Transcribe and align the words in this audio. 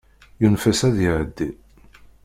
Yunef-as 0.41 0.81
ad 0.87 0.97
iɛeddi. 1.07 1.49